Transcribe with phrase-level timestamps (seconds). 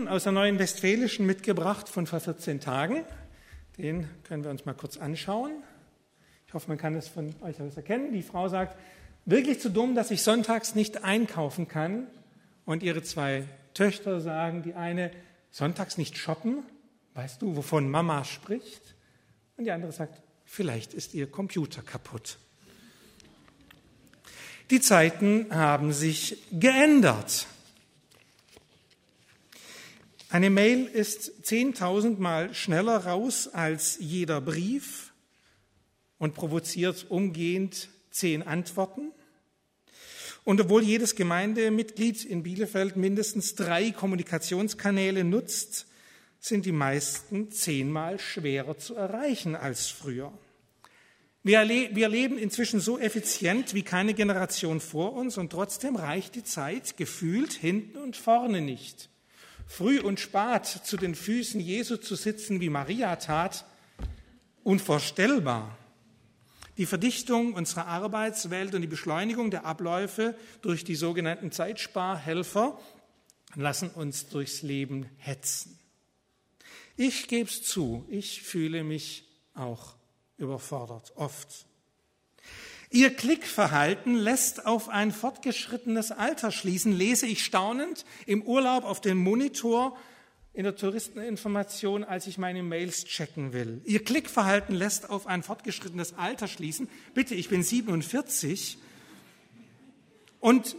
[0.00, 3.04] Bibelstellen aus der Neuen Westfälischen mitgebracht von vor 14 Tagen.
[3.76, 5.52] Den können wir uns mal kurz anschauen.
[6.46, 8.12] Ich hoffe, man kann es von euch alles erkennen.
[8.12, 8.76] Die Frau sagt,
[9.26, 12.06] wirklich zu dumm, dass ich sonntags nicht einkaufen kann.
[12.64, 13.44] Und ihre zwei
[13.74, 15.10] Töchter sagen, die eine,
[15.50, 16.62] sonntags nicht shoppen.
[17.14, 18.94] Weißt du, wovon Mama spricht?
[19.56, 22.38] Und die andere sagt, vielleicht ist ihr Computer kaputt.
[24.70, 27.46] Die Zeiten haben sich geändert.
[30.32, 35.12] Eine Mail ist 10.000 Mal schneller raus als jeder Brief
[36.18, 39.10] und provoziert umgehend zehn Antworten.
[40.44, 45.86] Und obwohl jedes Gemeindemitglied in Bielefeld mindestens drei Kommunikationskanäle nutzt,
[46.38, 50.32] sind die meisten zehnmal schwerer zu erreichen als früher.
[51.42, 56.44] Wir, wir leben inzwischen so effizient wie keine Generation vor uns und trotzdem reicht die
[56.44, 59.10] Zeit gefühlt hinten und vorne nicht
[59.70, 63.64] früh und spät zu den Füßen Jesu zu sitzen, wie Maria tat,
[64.64, 65.78] unvorstellbar.
[66.76, 72.80] Die Verdichtung unserer Arbeitswelt und die Beschleunigung der Abläufe durch die sogenannten Zeitsparhelfer
[73.54, 75.78] lassen uns durchs Leben hetzen.
[76.96, 79.24] Ich gebe es zu, ich fühle mich
[79.54, 79.94] auch
[80.36, 81.66] überfordert, oft.
[82.92, 89.16] Ihr Klickverhalten lässt auf ein fortgeschrittenes Alter schließen, lese ich staunend im Urlaub auf dem
[89.16, 89.96] Monitor
[90.52, 93.80] in der Touristeninformation, als ich meine Mails checken will.
[93.84, 96.88] Ihr Klickverhalten lässt auf ein fortgeschrittenes Alter schließen.
[97.14, 98.78] Bitte, ich bin 47
[100.40, 100.74] und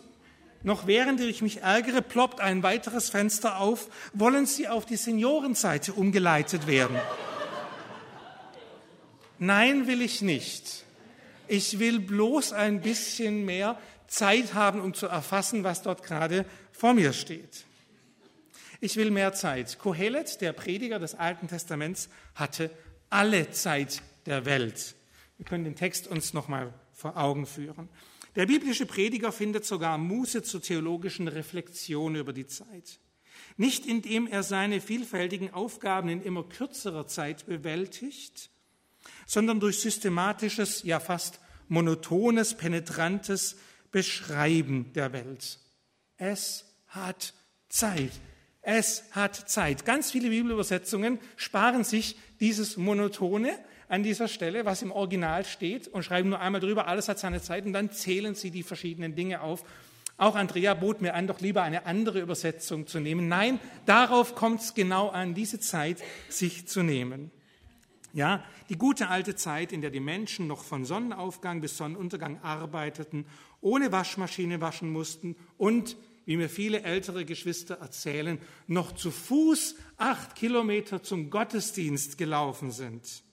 [0.64, 3.90] noch während ich mich ärgere, ploppt ein weiteres Fenster auf.
[4.14, 6.98] Wollen Sie auf die Seniorenseite umgeleitet werden?
[9.40, 10.84] Nein, will ich nicht.
[11.52, 16.94] Ich will bloß ein bisschen mehr Zeit haben, um zu erfassen, was dort gerade vor
[16.94, 17.66] mir steht.
[18.80, 19.78] Ich will mehr Zeit.
[19.78, 22.72] Kohelet, der Prediger des Alten Testaments, hatte
[23.10, 24.96] alle Zeit der Welt.
[25.36, 27.90] Wir können den Text uns nochmal vor Augen führen.
[28.38, 32.98] Der biblische Prediger findet sogar Muße zur theologischen Reflexion über die Zeit.
[33.58, 38.52] Nicht indem er seine vielfältigen Aufgaben in immer kürzerer Zeit bewältigt,
[39.32, 43.56] sondern durch systematisches, ja fast monotones, penetrantes
[43.90, 45.58] Beschreiben der Welt.
[46.18, 47.34] Es hat
[47.70, 48.12] Zeit.
[48.62, 49.86] Es hat Zeit.
[49.86, 56.04] Ganz viele Bibelübersetzungen sparen sich dieses Monotone an dieser Stelle, was im Original steht, und
[56.04, 59.40] schreiben nur einmal drüber, alles hat seine Zeit, und dann zählen sie die verschiedenen Dinge
[59.40, 59.64] auf.
[60.18, 63.30] Auch Andrea bot mir an, doch lieber eine andere Übersetzung zu nehmen.
[63.30, 67.32] Nein, darauf kommt es genau an, diese Zeit sich zu nehmen.
[68.14, 73.26] Ja, die gute alte Zeit, in der die Menschen noch von Sonnenaufgang bis Sonnenuntergang arbeiteten,
[73.62, 75.96] ohne Waschmaschine waschen mussten und,
[76.26, 83.24] wie mir viele ältere Geschwister erzählen, noch zu Fuß acht Kilometer zum Gottesdienst gelaufen sind.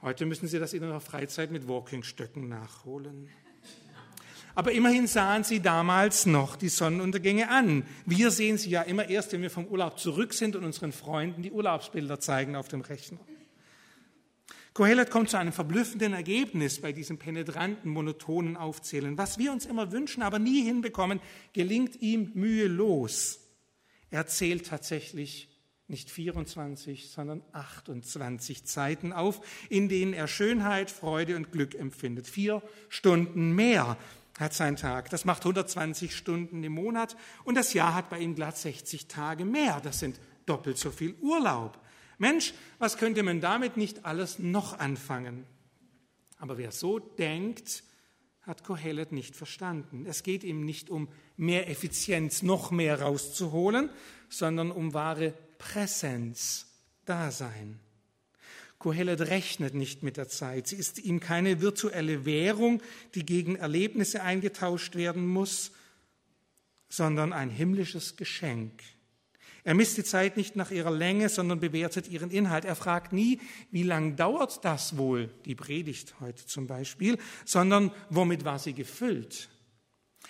[0.00, 3.28] Heute müssen sie das in ihrer Freizeit mit Walkingstöcken nachholen.
[4.54, 7.84] Aber immerhin sahen sie damals noch die Sonnenuntergänge an.
[8.06, 11.42] Wir sehen sie ja immer erst, wenn wir vom Urlaub zurück sind und unseren Freunden
[11.42, 13.18] die Urlaubsbilder zeigen auf dem Rechner.
[14.72, 19.18] Kohelet kommt zu einem verblüffenden Ergebnis bei diesem penetranten, monotonen Aufzählen.
[19.18, 21.20] Was wir uns immer wünschen, aber nie hinbekommen,
[21.52, 23.40] gelingt ihm mühelos.
[24.10, 25.48] Er zählt tatsächlich
[25.88, 32.28] nicht 24, sondern 28 Zeiten auf, in denen er Schönheit, Freude und Glück empfindet.
[32.28, 33.96] Vier Stunden mehr
[34.38, 35.10] hat sein Tag.
[35.10, 39.44] Das macht 120 Stunden im Monat und das Jahr hat bei ihm glatt 60 Tage
[39.44, 39.80] mehr.
[39.80, 41.78] Das sind doppelt so viel Urlaub.
[42.20, 45.46] Mensch, was könnte man damit nicht alles noch anfangen?
[46.38, 47.82] Aber wer so denkt,
[48.42, 50.04] hat Kohelet nicht verstanden.
[50.06, 51.08] Es geht ihm nicht um
[51.38, 53.88] mehr Effizienz, noch mehr rauszuholen,
[54.28, 56.66] sondern um wahre Präsenz,
[57.06, 57.80] Dasein.
[58.78, 60.66] Kohelet rechnet nicht mit der Zeit.
[60.66, 62.82] Sie ist ihm keine virtuelle Währung,
[63.14, 65.72] die gegen Erlebnisse eingetauscht werden muss,
[66.90, 68.82] sondern ein himmlisches Geschenk.
[69.64, 72.64] Er misst die Zeit nicht nach ihrer Länge, sondern bewertet ihren Inhalt.
[72.64, 73.40] Er fragt nie,
[73.70, 79.48] wie lang dauert das wohl, die Predigt heute zum Beispiel, sondern womit war sie gefüllt.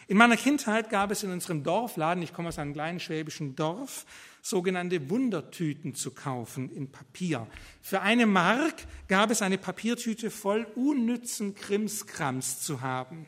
[0.06, 4.06] In meiner Kindheit gab es in unserem Dorfladen, ich komme aus einem kleinen schwäbischen Dorf,
[4.42, 7.46] sogenannte Wundertüten zu kaufen in Papier.
[7.80, 8.74] Für eine Mark
[9.06, 13.26] gab es eine Papiertüte voll unnützen Krimskrams zu haben.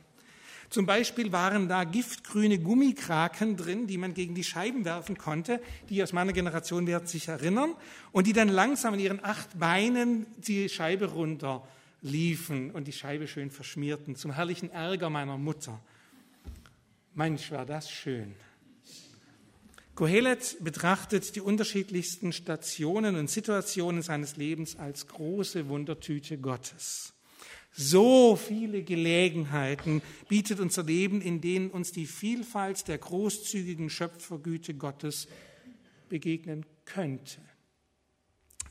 [0.73, 5.61] Zum Beispiel waren da giftgrüne Gummikraken drin, die man gegen die Scheiben werfen konnte.
[5.91, 7.75] Die aus meiner Generation werden sich erinnern.
[8.11, 11.63] Und die dann langsam in ihren acht Beinen die Scheibe runter
[12.01, 15.79] liefen und die Scheibe schön verschmierten, zum herrlichen Ärger meiner Mutter.
[17.13, 18.35] Mensch, war das schön.
[19.95, 27.12] Kohelet betrachtet die unterschiedlichsten Stationen und Situationen seines Lebens als große Wundertüte Gottes.
[27.73, 35.27] So viele Gelegenheiten bietet unser Leben, in denen uns die Vielfalt der großzügigen Schöpfergüte Gottes
[36.11, 37.41] begegnen könnte.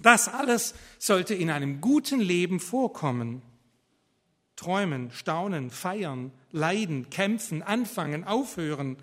[0.01, 3.41] Das alles sollte in einem guten Leben vorkommen.
[4.55, 8.97] Träumen, staunen, feiern, leiden, kämpfen, anfangen, aufhören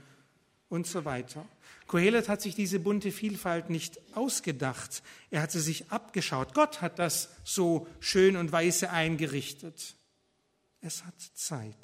[0.68, 1.44] und so weiter.
[1.88, 6.54] Kohelet hat sich diese bunte Vielfalt nicht ausgedacht, er hat sie sich abgeschaut.
[6.54, 9.96] Gott hat das so schön und weise eingerichtet.
[10.82, 11.74] Es hat Zeit.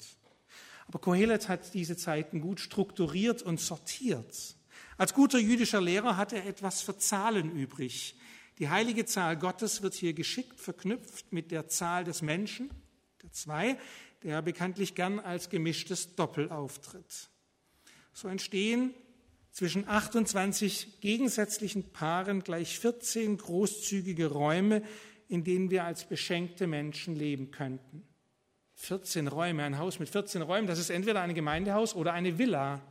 [0.87, 4.55] Aber Kohelet hat diese Zeiten gut strukturiert und sortiert.
[4.95, 8.15] Als guter jüdischer Lehrer hat er etwas für Zahlen übrig.
[8.59, 12.69] Die heilige Zahl Gottes wird hier geschickt verknüpft mit der Zahl des Menschen,
[13.23, 13.77] der zwei,
[14.21, 17.29] der bekanntlich gern als gemischtes Doppel auftritt.
[18.13, 18.93] So entstehen
[19.55, 24.83] zwischen 28 gegensätzlichen Paaren gleich 14 großzügige Räume,
[25.29, 28.03] in denen wir als beschenkte Menschen leben könnten.
[28.73, 32.81] 14 Räume, ein Haus mit 14 Räumen, das ist entweder ein Gemeindehaus oder eine Villa.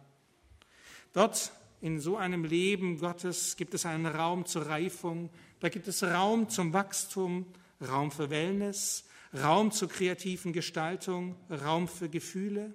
[1.12, 1.52] Dort
[1.82, 5.28] in so einem Leben Gottes gibt es einen Raum zur Reifung,
[5.60, 7.44] da gibt es Raum zum Wachstum,
[7.86, 12.72] Raum für Wellness, Raum zur kreativen Gestaltung, Raum für Gefühle,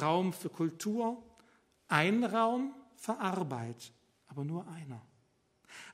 [0.00, 1.22] Raum für Kultur,
[1.86, 3.92] ein Raum für Arbeit,
[4.28, 5.02] aber nur einer.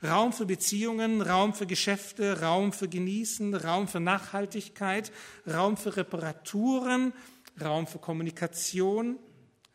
[0.05, 5.11] Raum für Beziehungen, Raum für Geschäfte, Raum für Genießen, Raum für Nachhaltigkeit,
[5.51, 7.15] Raum für Reparaturen,
[7.61, 9.19] Raum für Kommunikation,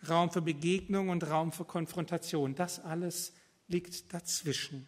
[0.07, 2.53] Raum für Begegnung und Raum für Konfrontation.
[2.53, 3.33] Das alles
[3.67, 4.87] liegt dazwischen.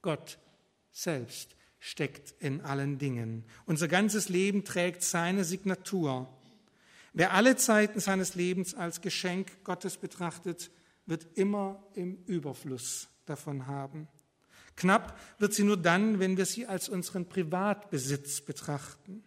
[0.00, 0.38] Gott
[0.90, 3.44] selbst steckt in allen Dingen.
[3.64, 6.28] Unser ganzes Leben trägt seine Signatur.
[7.12, 10.70] Wer alle Zeiten seines Lebens als Geschenk Gottes betrachtet,
[11.06, 14.08] wird immer im Überfluss davon haben.
[14.76, 19.22] Knapp wird sie nur dann, wenn wir sie als unseren Privatbesitz betrachten.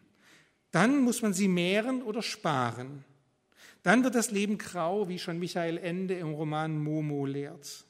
[0.72, 3.06] Dann muss man sie mehren oder sparen.
[3.84, 7.86] Dann wird das Leben grau, wie schon Michael Ende im Roman Momo lehrt.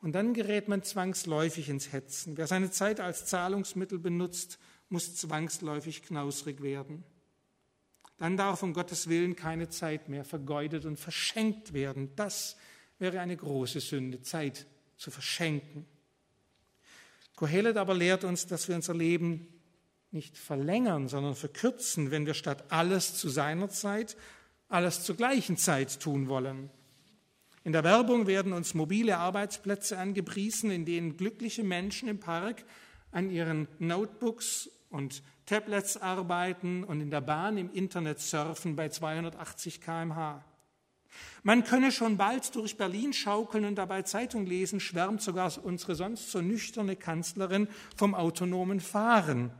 [0.00, 2.36] Und dann gerät man zwangsläufig ins Hetzen.
[2.36, 4.58] Wer seine Zeit als Zahlungsmittel benutzt,
[4.88, 7.02] muss zwangsläufig knausrig werden
[8.18, 12.10] dann darf um Gottes Willen keine Zeit mehr vergeudet und verschenkt werden.
[12.16, 12.56] Das
[12.98, 14.66] wäre eine große Sünde, Zeit
[14.96, 15.86] zu verschenken.
[17.34, 19.48] Kohelet aber lehrt uns, dass wir unser Leben
[20.10, 24.16] nicht verlängern, sondern verkürzen, wenn wir statt alles zu seiner Zeit
[24.68, 26.70] alles zur gleichen Zeit tun wollen.
[27.62, 32.64] In der Werbung werden uns mobile Arbeitsplätze angepriesen, in denen glückliche Menschen im Park
[33.10, 39.80] an ihren Notebooks und Tablets arbeiten und in der Bahn im Internet surfen bei 280
[39.80, 40.44] km/h.
[41.42, 46.30] Man könne schon bald durch Berlin schaukeln und dabei Zeitung lesen, schwärmt sogar unsere sonst
[46.30, 49.50] so nüchterne Kanzlerin vom autonomen Fahren.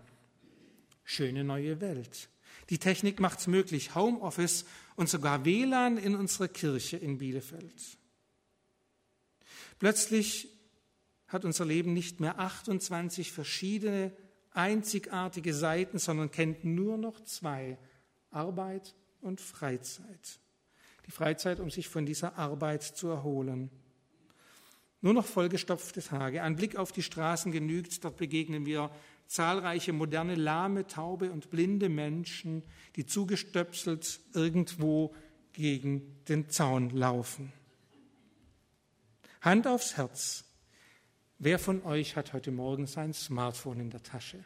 [1.05, 2.29] Schöne neue Welt.
[2.69, 4.67] Die Technik macht es möglich, Homeoffice
[4.97, 7.99] und sogar WLAN in unserer Kirche in Bielefeld.
[9.79, 10.49] Plötzlich
[11.29, 14.13] hat unser Leben nicht mehr 28 verschiedene
[14.57, 17.79] einzigartige Seiten, sondern kennt nur noch zwei,
[18.31, 20.41] Arbeit und Freizeit.
[21.07, 23.71] Die Freizeit, um sich von dieser Arbeit zu erholen.
[25.01, 26.43] Nur noch vollgestopfte Tage.
[26.43, 28.91] Ein Blick auf die Straßen genügt, dort begegnen wir
[29.27, 32.63] zahlreiche moderne, lahme, taube und blinde Menschen,
[32.97, 35.15] die zugestöpselt irgendwo
[35.53, 37.53] gegen den Zaun laufen.
[39.41, 40.46] Hand aufs Herz.
[41.39, 44.43] Wer von euch hat heute Morgen sein Smartphone in der Tasche?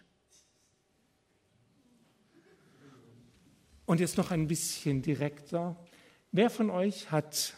[3.86, 5.76] Und jetzt noch ein bisschen direkter.
[6.32, 7.54] Wer von euch hat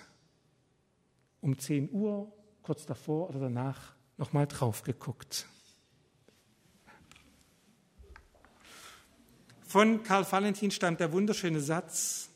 [1.40, 5.46] um 10 Uhr, kurz davor oder danach, nochmal drauf geguckt?
[9.62, 12.28] Von Karl Valentin stammt der wunderschöne Satz,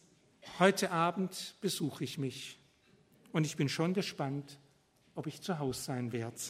[0.59, 2.59] heute Abend besuche ich mich
[3.33, 4.59] und ich bin schon gespannt,
[5.15, 6.41] ob ich zu Hause sein werde.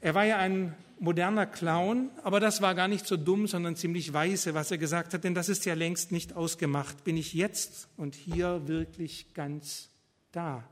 [0.00, 4.12] Er war ja ein moderner Clown, aber das war gar nicht so dumm, sondern ziemlich
[4.12, 7.04] weise, was er gesagt hat, denn das ist ja längst nicht ausgemacht.
[7.04, 9.90] Bin ich jetzt und hier wirklich ganz
[10.32, 10.64] da?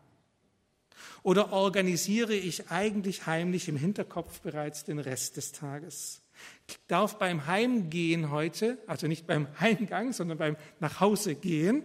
[1.22, 6.22] Oder organisiere ich eigentlich heimlich im Hinterkopf bereits den Rest des Tages?
[6.86, 11.82] Darf beim Heimgehen heute, also nicht beim Heimgang, sondern beim Nachhausegehen,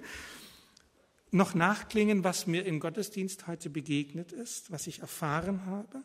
[1.31, 6.03] noch nachklingen, was mir im Gottesdienst heute begegnet ist, was ich erfahren habe?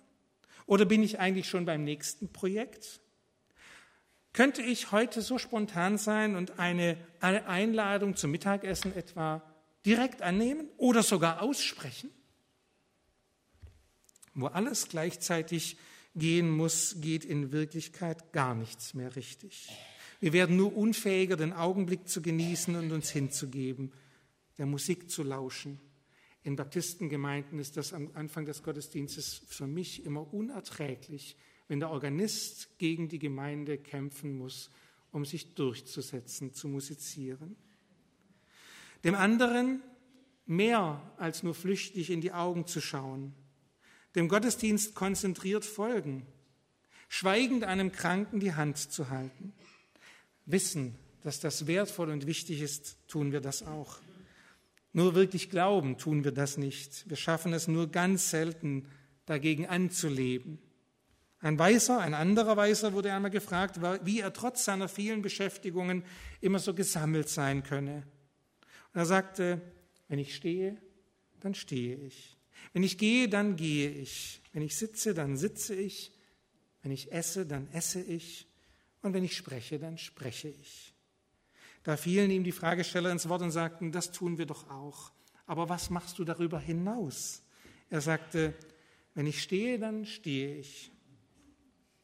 [0.67, 3.01] Oder bin ich eigentlich schon beim nächsten Projekt?
[4.33, 9.43] Könnte ich heute so spontan sein und eine, Einladung zum Mittagessen etwa
[9.87, 12.11] direkt annehmen oder sogar aussprechen?
[14.35, 15.79] Wo alles gleichzeitig
[16.15, 19.71] gehen muss, geht in Wirklichkeit gar nichts mehr richtig.
[20.21, 23.93] Wir werden nur unfähiger, den Augenblick zu genießen und uns hinzugeben,
[24.59, 25.81] der Musik zu lauschen.
[26.47, 31.37] In Baptistengemeinden ist das am Anfang des Gottesdienstes für mich immer unerträglich,
[31.67, 34.71] wenn der Organist gegen die Gemeinde kämpfen muss,
[35.11, 37.57] um sich durchzusetzen, zu musizieren.
[39.03, 39.83] Dem anderen
[40.47, 43.35] mehr als nur flüchtig in die Augen zu schauen,
[44.15, 46.29] dem Gottesdienst konzentriert folgen,
[47.09, 49.53] schweigend einem Kranken die Hand zu halten.
[50.45, 53.99] Wissen, dass das wertvoll und wichtig ist, tun wir das auch.
[54.97, 57.07] Nur wirklich glauben tun wir das nicht.
[57.07, 58.89] Wir schaffen es nur ganz selten,
[59.27, 60.59] dagegen anzuleben.
[61.41, 66.03] Ein Weißer, ein anderer Weißer wurde einmal gefragt, wie er trotz seiner vielen Beschäftigungen
[66.41, 68.05] immer so gesammelt sein könne.
[68.95, 69.61] Und er sagte,
[70.09, 70.79] wenn ich stehe,
[71.41, 72.39] dann stehe ich.
[72.73, 74.41] Wenn ich gehe, dann gehe ich.
[74.55, 76.11] Wenn ich sitze, dann sitze ich.
[76.81, 78.47] Wenn ich esse, dann esse ich.
[79.03, 80.96] Und wenn ich spreche, dann spreche ich.
[81.87, 85.13] Da fielen ihm die Fragesteller ins Wort und sagten, das tun wir doch auch.
[85.47, 87.45] Aber was machst du darüber hinaus?
[87.91, 88.55] Er sagte,
[89.15, 90.91] wenn ich stehe, dann stehe ich.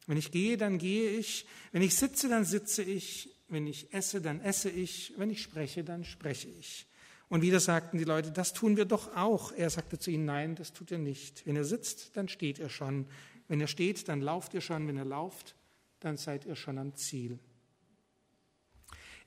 [0.06, 1.46] Wenn ich gehe, dann gehe ich.
[1.72, 3.28] Wenn ich sitze, dann sitze ich.
[3.48, 5.14] Wenn ich esse, dann esse ich.
[5.16, 6.86] Wenn ich spreche, dann spreche ich.
[7.28, 9.50] Und wieder sagten die Leute, das tun wir doch auch.
[9.50, 11.44] Er sagte zu ihnen, nein, das tut ihr nicht.
[11.44, 13.08] Wenn ihr sitzt, dann steht ihr schon.
[13.48, 14.86] Wenn ihr steht, dann lauft ihr schon.
[14.86, 15.56] Wenn ihr lauft,
[15.98, 17.40] dann seid ihr schon am Ziel.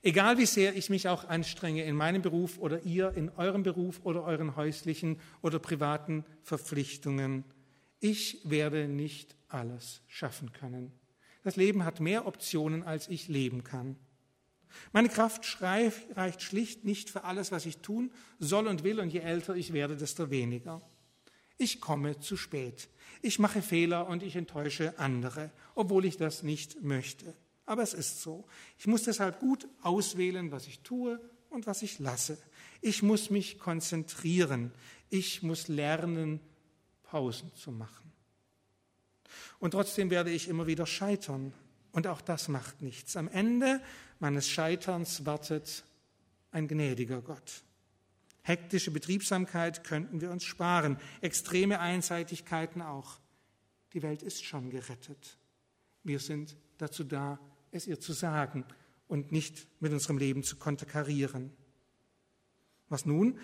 [0.02, 4.00] Egal wie sehr ich mich auch anstrenge in meinem Beruf oder ihr in eurem Beruf
[4.04, 7.44] oder euren häuslichen oder privaten Verpflichtungen,
[8.00, 10.92] ich werde nicht alles schaffen können.
[11.42, 13.96] Das Leben hat mehr Optionen, als ich leben kann.
[14.92, 19.20] Meine Kraft reicht schlicht nicht für alles, was ich tun soll und will, und je
[19.20, 20.82] älter ich werde, desto weniger.
[21.56, 22.88] Ich komme zu spät.
[23.22, 27.34] Ich mache Fehler und ich enttäusche andere, obwohl ich das nicht möchte.
[27.66, 28.46] Aber es ist so.
[28.78, 31.20] Ich muss deshalb gut auswählen, was ich tue
[31.50, 32.38] und was ich lasse.
[32.80, 34.72] Ich muss mich konzentrieren.
[35.10, 36.40] Ich muss lernen,
[37.02, 38.12] Pausen zu machen.
[39.58, 41.52] Und trotzdem werde ich immer wieder scheitern.
[41.92, 43.16] Und auch das macht nichts.
[43.16, 43.80] Am Ende
[44.18, 45.84] meines Scheiterns wartet
[46.50, 47.62] ein gnädiger Gott.
[48.42, 53.18] Hektische Betriebsamkeit könnten wir uns sparen, extreme Einseitigkeiten auch.
[53.92, 55.38] Die Welt ist schon gerettet.
[56.04, 58.64] Wir sind dazu da, es ihr zu sagen
[59.08, 61.52] und nicht mit unserem Leben zu konterkarieren.
[62.88, 63.38] Was nun?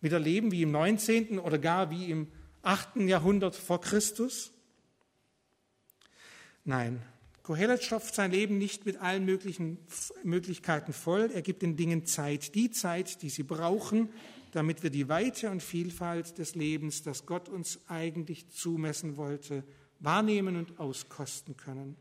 [0.00, 1.38] Wieder leben wie im 19.
[1.38, 2.28] oder gar wie im
[2.62, 2.96] 8.
[2.96, 4.52] Jahrhundert vor Christus?
[6.64, 7.02] Nein,
[7.44, 9.76] Kohelet stopft sein Leben nicht mit allen möglichen
[10.22, 11.30] Möglichkeiten voll.
[11.34, 14.08] Er gibt den Dingen Zeit, die Zeit, die sie brauchen,
[14.52, 19.62] damit wir die Weite und Vielfalt des Lebens, das Gott uns eigentlich zumessen wollte,
[20.00, 21.96] wahrnehmen und auskosten können.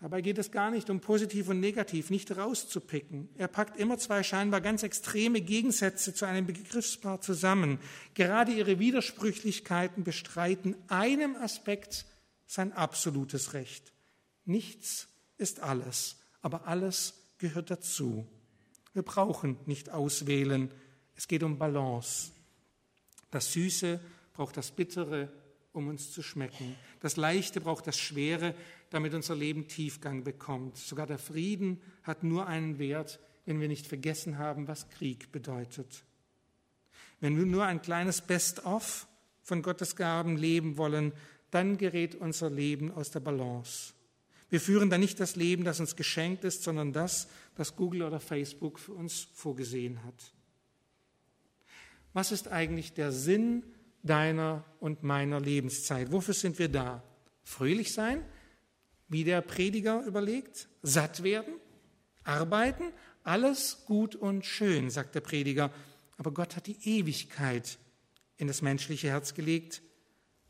[0.00, 3.28] Dabei geht es gar nicht um positiv und negativ, nicht rauszupicken.
[3.36, 7.78] Er packt immer zwei scheinbar ganz extreme Gegensätze zu einem Begriffspaar zusammen.
[8.14, 12.06] Gerade ihre Widersprüchlichkeiten bestreiten einem Aspekt
[12.46, 13.92] sein absolutes Recht.
[14.46, 18.26] Nichts ist alles, aber alles gehört dazu.
[18.94, 20.70] Wir brauchen nicht auswählen,
[21.14, 22.32] es geht um Balance.
[23.30, 24.00] Das Süße
[24.32, 25.30] braucht das Bittere,
[25.72, 26.74] um uns zu schmecken.
[27.00, 28.54] Das Leichte braucht das Schwere,
[28.90, 30.76] damit unser Leben Tiefgang bekommt.
[30.76, 36.04] Sogar der Frieden hat nur einen Wert, wenn wir nicht vergessen haben, was Krieg bedeutet.
[37.20, 39.06] Wenn wir nur ein kleines Best-of
[39.42, 41.12] von Gottes Gaben leben wollen,
[41.50, 43.94] dann gerät unser Leben aus der Balance.
[44.48, 48.18] Wir führen dann nicht das Leben, das uns geschenkt ist, sondern das, das Google oder
[48.18, 50.32] Facebook für uns vorgesehen hat.
[52.12, 53.62] Was ist eigentlich der Sinn
[54.02, 56.10] deiner und meiner Lebenszeit?
[56.10, 57.04] Wofür sind wir da?
[57.44, 58.24] Fröhlich sein,
[59.10, 61.52] wie der Prediger überlegt, satt werden,
[62.24, 62.84] arbeiten,
[63.22, 65.70] alles gut und schön, sagt der Prediger.
[66.16, 67.78] Aber Gott hat die Ewigkeit
[68.38, 69.82] in das menschliche Herz gelegt.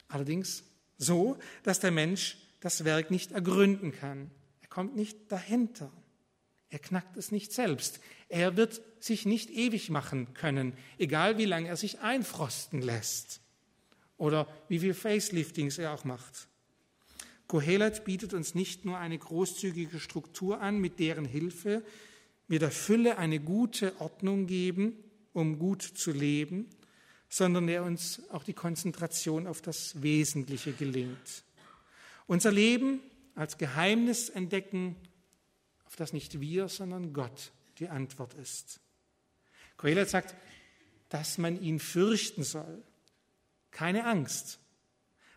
[0.08, 0.62] Allerdings
[0.98, 4.30] so, dass der Mensch das Werk nicht ergründen kann.
[4.60, 5.90] Er kommt nicht dahinter.
[6.68, 8.00] Er knackt es nicht selbst.
[8.28, 13.40] Er wird sich nicht ewig machen können, egal wie lange er sich einfrosten lässt
[14.18, 16.49] oder wie viel Faceliftings er auch macht.
[17.50, 21.82] Kohelet bietet uns nicht nur eine großzügige Struktur an, mit deren Hilfe
[22.46, 24.92] wir der Fülle eine gute Ordnung geben,
[25.32, 26.70] um gut zu leben,
[27.28, 31.42] sondern der uns auch die Konzentration auf das Wesentliche gelingt.
[32.28, 33.00] Unser Leben
[33.34, 34.94] als Geheimnis entdecken,
[35.86, 38.78] auf das nicht wir, sondern Gott die Antwort ist.
[39.76, 40.36] Kohelet sagt,
[41.08, 42.84] dass man ihn fürchten soll.
[43.72, 44.60] Keine Angst,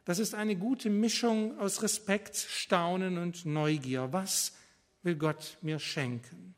[0.05, 4.11] Das ist eine gute Mischung aus Respekt, Staunen und Neugier.
[4.11, 4.53] Was
[5.01, 6.55] will Gott mir schenken?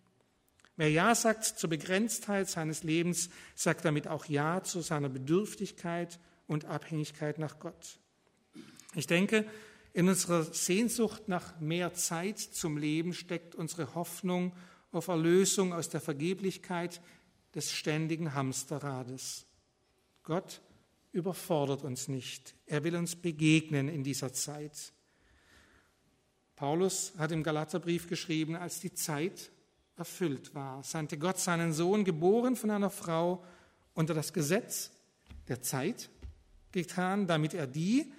[0.78, 6.66] Wer Ja sagt zur Begrenztheit seines Lebens, sagt damit auch Ja zu seiner Bedürftigkeit und
[6.66, 8.00] Abhängigkeit nach Gott.
[8.96, 9.46] Ich denke,
[9.94, 14.54] in unserer Sehnsucht nach mehr Zeit zum Leben steckt unsere Hoffnung
[14.92, 17.00] auf Erlösung aus der Vergeblichkeit
[17.54, 19.46] des ständigen Hamsterrades.
[20.24, 20.62] Gott
[21.16, 22.54] überfordert uns nicht.
[22.66, 24.92] Er will uns begegnen in dieser Zeit.
[26.56, 29.52] Paulus hat im Galaterbrief geschrieben, als die Zeit
[29.98, 33.44] erfüllt war, sandte Gott seinen Sohn, geboren von einer Frau,
[33.94, 34.92] unter das Gesetz
[35.48, 36.10] der Zeit
[36.74, 38.12] getan, damit er die,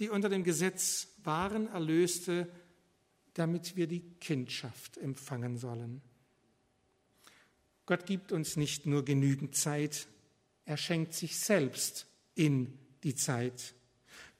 [0.00, 2.48] die unter dem Gesetz waren, erlöste,
[3.34, 6.02] damit wir die Kindschaft empfangen sollen.
[7.86, 10.08] Gott gibt uns nicht nur genügend Zeit,
[10.64, 13.74] er schenkt sich selbst in die Zeit.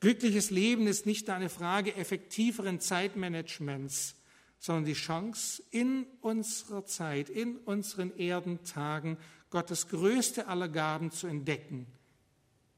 [0.00, 4.16] Glückliches Leben ist nicht eine Frage effektiveren Zeitmanagements,
[4.59, 9.16] sondern die Chance, in unserer Zeit, in unseren Erdentagen
[9.50, 11.87] Gottes größte aller Gaben zu entdecken,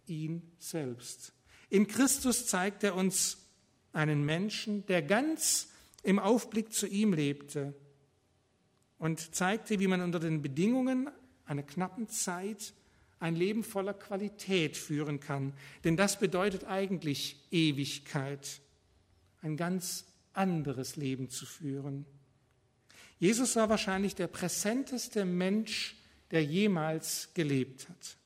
[0.07, 1.33] ihn selbst.
[1.69, 3.38] In Christus zeigt er uns
[3.92, 5.69] einen Menschen, der ganz
[6.02, 7.75] im Aufblick zu ihm lebte
[8.99, 11.11] und zeigte, wie man unter den Bedingungen
[11.45, 12.75] einer knappen Zeit
[13.23, 15.52] ein Leben voller Qualität führen kann.
[15.85, 18.61] Denn das bedeutet eigentlich Ewigkeit,
[19.43, 22.05] ein ganz anderes Leben zu führen.
[23.21, 25.97] Jesus war wahrscheinlich der präsenteste Mensch,
[26.33, 28.17] der jemals gelebt hat.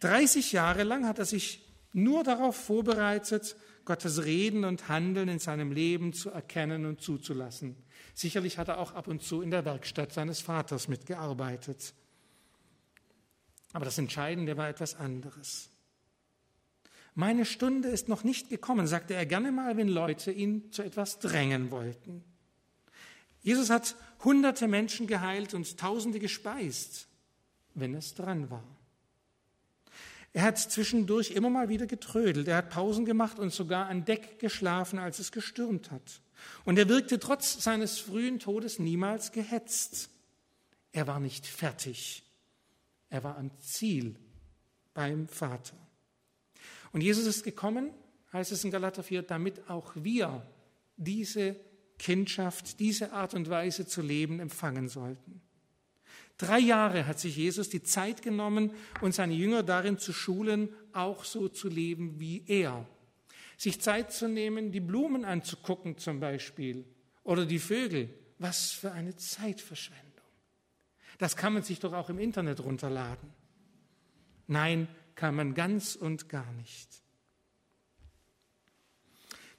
[0.00, 1.64] 30 Jahre lang hat er sich
[1.94, 7.76] nur darauf vorbereitet, Gottes Reden und Handeln in seinem Leben zu erkennen und zuzulassen.
[8.12, 11.94] Sicherlich hat er auch ab und zu in der Werkstatt seines Vaters mitgearbeitet.
[13.76, 15.68] Aber das Entscheidende war etwas anderes.
[17.14, 21.18] Meine Stunde ist noch nicht gekommen, sagte er gerne mal, wenn Leute ihn zu etwas
[21.18, 22.24] drängen wollten.
[23.42, 27.06] Jesus hat hunderte Menschen geheilt und tausende gespeist,
[27.74, 28.64] wenn es dran war.
[30.32, 34.38] Er hat zwischendurch immer mal wieder getrödelt, er hat Pausen gemacht und sogar an Deck
[34.38, 36.22] geschlafen, als es gestürmt hat.
[36.64, 40.08] Und er wirkte trotz seines frühen Todes niemals gehetzt.
[40.92, 42.22] Er war nicht fertig.
[43.10, 44.16] Er war am Ziel
[44.94, 45.76] beim Vater.
[46.92, 47.90] Und Jesus ist gekommen,
[48.32, 50.46] heißt es in Galater 4, damit auch wir
[50.96, 51.56] diese
[51.98, 55.40] Kindschaft, diese Art und Weise zu leben empfangen sollten.
[56.38, 61.24] Drei Jahre hat sich Jesus die Zeit genommen und seine Jünger darin zu schulen, auch
[61.24, 62.86] so zu leben wie er.
[63.56, 66.84] Sich Zeit zu nehmen, die Blumen anzugucken zum Beispiel
[67.24, 68.10] oder die Vögel.
[68.38, 70.05] Was für eine Zeitverschwendung.
[71.18, 73.30] Das kann man sich doch auch im Internet runterladen.
[74.46, 77.02] Nein, kann man ganz und gar nicht.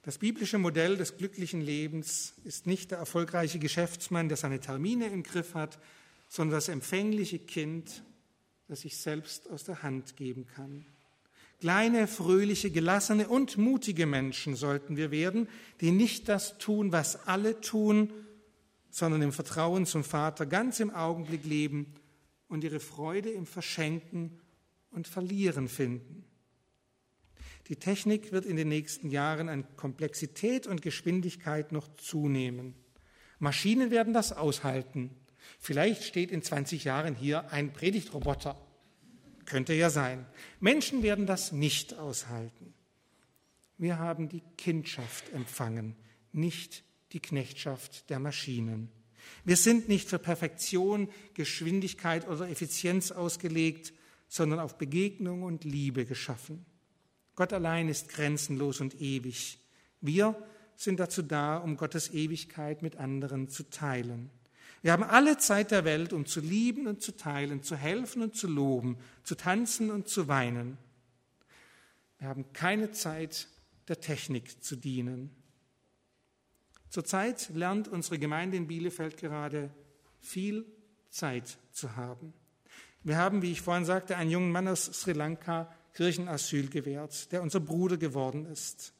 [0.02, 5.22] Das biblische Modell des glücklichen Lebens ist nicht der erfolgreiche Geschäftsmann, der seine Termine im
[5.22, 5.78] Griff hat,
[6.28, 8.02] sondern das empfängliche Kind,
[8.68, 10.86] das sich selbst aus der Hand geben kann.
[11.60, 15.48] Kleine, fröhliche, gelassene und mutige Menschen sollten wir werden,
[15.80, 18.12] die nicht das tun, was alle tun,
[18.90, 21.94] sondern im Vertrauen zum Vater ganz im Augenblick leben
[22.48, 24.40] und ihre Freude im Verschenken
[24.90, 26.24] und Verlieren finden.
[27.68, 32.74] Die Technik wird in den nächsten Jahren an Komplexität und Geschwindigkeit noch zunehmen.
[33.38, 35.10] Maschinen werden das aushalten.
[35.58, 38.58] Vielleicht steht in 20 Jahren hier ein Predigtroboter.
[39.44, 40.26] Könnte ja sein.
[40.60, 42.74] Menschen werden das nicht aushalten.
[43.76, 45.94] Wir haben die Kindschaft empfangen,
[46.32, 48.90] nicht die Knechtschaft der Maschinen.
[49.44, 53.92] Wir sind nicht für Perfektion, Geschwindigkeit oder Effizienz ausgelegt,
[54.28, 56.64] sondern auf Begegnung und Liebe geschaffen.
[57.34, 59.58] Gott allein ist grenzenlos und ewig.
[60.00, 60.36] Wir
[60.76, 64.30] sind dazu da, um Gottes Ewigkeit mit anderen zu teilen.
[64.82, 68.36] Wir haben alle Zeit der Welt, um zu lieben und zu teilen, zu helfen und
[68.36, 70.78] zu loben, zu tanzen und zu weinen.
[72.18, 73.48] Wir haben keine Zeit,
[73.88, 75.30] der Technik zu dienen.
[76.90, 79.70] Zurzeit lernt unsere Gemeinde in Bielefeld gerade
[80.20, 80.64] viel
[81.10, 82.32] Zeit zu haben.
[83.04, 87.42] Wir haben, wie ich vorhin sagte, einen jungen Mann aus Sri Lanka Kirchenasyl gewährt, der
[87.42, 88.92] unser Bruder geworden ist.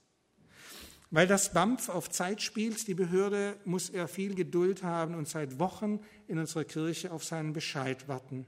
[1.11, 5.59] Weil das BAMF auf Zeit spielt, die Behörde, muss er viel Geduld haben und seit
[5.59, 8.47] Wochen in unserer Kirche auf seinen Bescheid warten.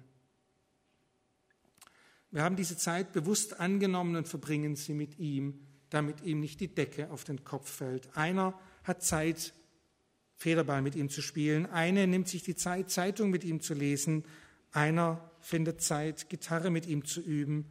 [2.31, 6.73] Wir haben diese Zeit bewusst angenommen und verbringen sie mit ihm, damit ihm nicht die
[6.73, 8.17] Decke auf den Kopf fällt.
[8.17, 9.55] Einer hat Zeit,
[10.37, 11.67] Federball mit ihm zu spielen.
[11.67, 14.25] Eine nimmt sich die Zeit, Zeitung mit ihm zu lesen.
[14.73, 17.67] Einer findet Zeit, Gitarre mit ihm zu üben.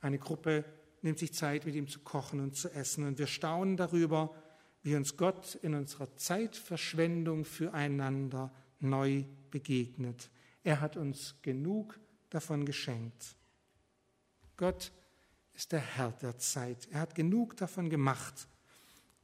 [0.00, 0.64] Eine Gruppe
[1.02, 3.06] nimmt sich Zeit, mit ihm zu kochen und zu essen.
[3.06, 4.34] Und wir staunen darüber,
[4.82, 10.30] wie uns Gott in unserer Zeitverschwendung füreinander neu begegnet.
[10.62, 11.98] Er hat uns genug
[12.30, 13.36] davon geschenkt.
[14.56, 14.92] Gott
[15.52, 16.88] ist der Herr der Zeit.
[16.90, 18.48] Er hat genug davon gemacht.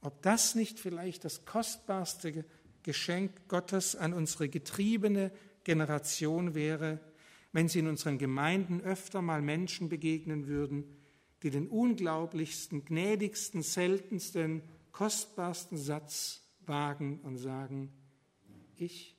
[0.07, 2.45] Ob das nicht vielleicht das kostbarste
[2.81, 5.33] Geschenk Gottes an unsere getriebene
[5.65, 7.01] Generation wäre,
[7.51, 10.85] wenn sie in unseren Gemeinden öfter mal Menschen begegnen würden,
[11.43, 14.61] die den unglaublichsten, gnädigsten, seltensten,
[14.93, 17.91] kostbarsten Satz wagen und sagen,
[18.77, 19.17] ich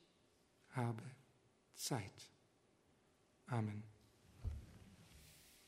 [0.69, 1.03] habe
[1.75, 2.31] Zeit.
[3.45, 3.88] Amen.